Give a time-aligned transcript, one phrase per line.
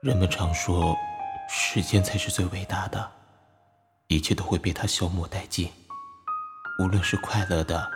[0.00, 0.96] 人们常说，
[1.48, 3.10] 时间才是最伟大的，
[4.06, 5.68] 一切都会被它消磨殆尽。
[6.80, 7.90] 无论是快乐的，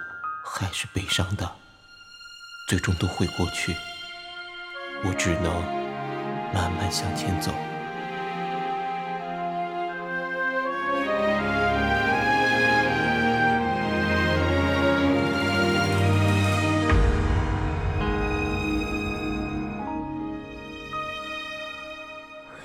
[0.45, 1.49] 还是悲伤的，
[2.69, 3.73] 最终都会过去。
[5.05, 5.63] 我只能
[6.53, 7.53] 慢慢向前走。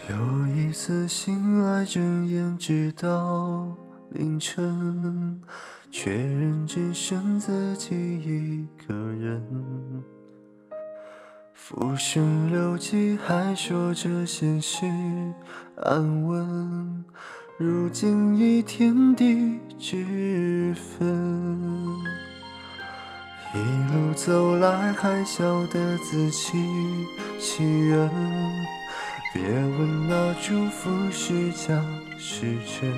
[0.09, 3.75] 有一次醒来睁眼直到
[4.11, 5.41] 凌晨，
[5.91, 9.43] 确认只剩自己一个人。
[11.53, 14.85] 浮生六记还说着现实
[15.83, 17.03] 安稳，
[17.57, 21.85] 如今已天地之分。
[23.53, 23.57] 一
[23.91, 26.57] 路走来还笑得自欺
[27.39, 28.09] 欺人。
[29.39, 31.75] 别问那祝福是假
[32.17, 32.91] 是真，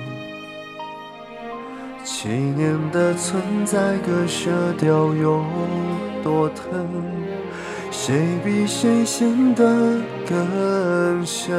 [2.02, 5.44] 七年的存在割舍掉有
[6.24, 6.88] 多疼，
[7.90, 11.54] 谁比谁陷得更深？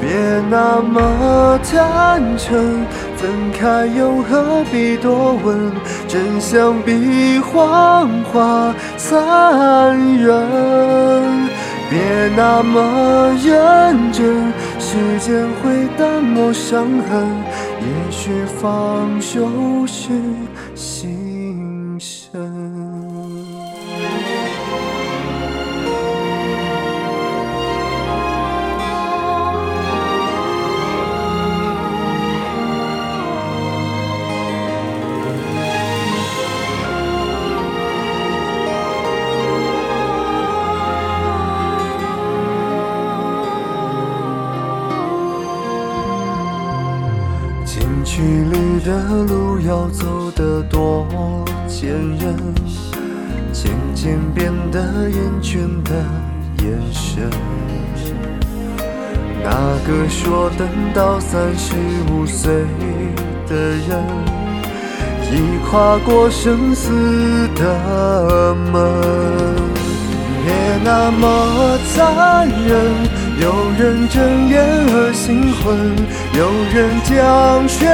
[0.00, 0.08] 别
[0.48, 2.86] 那么坦诚，
[3.16, 5.72] 分开又何必多问？
[6.06, 11.50] 真相比谎话残忍。
[11.90, 17.26] 别那么认真，时间会淡漠伤痕，
[17.80, 19.48] 也许放手
[19.88, 20.08] 是
[20.76, 22.69] 心声。
[48.20, 51.06] 距离的路要走得多
[51.66, 52.36] 坚韧，
[53.50, 56.04] 渐渐变得厌倦的
[56.62, 57.30] 眼神。
[59.42, 59.50] 那
[59.86, 61.74] 个说等到三十
[62.12, 62.52] 五岁
[63.48, 63.56] 的
[63.88, 64.04] 人，
[65.32, 66.90] 已跨过生死
[67.54, 68.82] 的门。
[70.44, 70.52] 别
[70.84, 73.18] 那么残忍。
[73.40, 74.60] 有人睁眼
[74.92, 75.96] 而醒魂，
[76.38, 77.86] 有人将水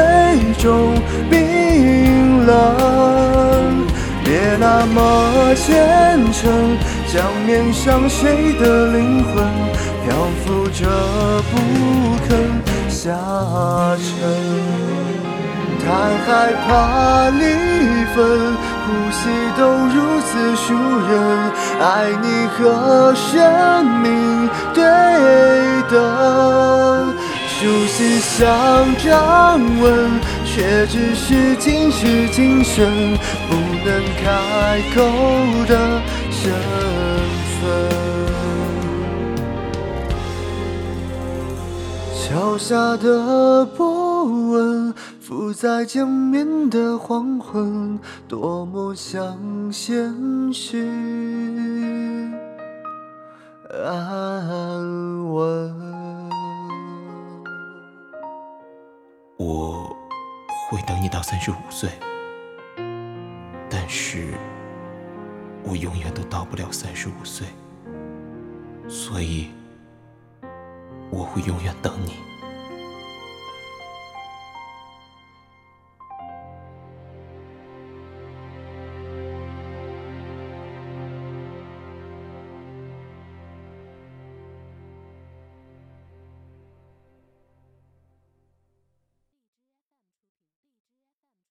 [0.59, 0.95] 中
[1.31, 3.87] 冰冷。
[4.25, 6.77] 别那么虔诚，
[7.07, 9.35] 将面上谁的灵魂
[10.05, 10.15] 漂
[10.45, 10.85] 浮着
[11.51, 11.55] 不
[12.29, 12.29] 肯
[12.91, 13.13] 下
[13.97, 14.07] 沉。
[15.79, 15.87] 太
[16.27, 17.41] 害怕离
[18.13, 18.17] 分，
[18.83, 19.21] 呼吸
[19.57, 20.75] 都如此熟
[21.09, 21.13] 人，
[21.81, 21.85] 爱
[22.21, 23.31] 你和生
[24.03, 24.05] 命
[24.75, 24.83] 对
[25.89, 25.95] 等，
[27.59, 28.47] 熟悉想
[28.97, 33.17] 掌纹，却只是今世今生
[33.49, 35.01] 不能开口
[35.67, 36.53] 的身
[37.61, 37.63] 份。
[42.15, 44.95] 桥下的波纹。
[45.27, 49.37] 浮在江面的黄昏，多么像
[49.73, 50.15] 现
[50.53, 50.87] 实
[53.85, 54.47] 啊
[61.07, 61.89] 你到三十五岁，
[63.71, 64.35] 但是
[65.63, 67.47] 我永远都到不了三十五岁，
[68.89, 69.51] 所以
[71.09, 72.15] 我会永远等你。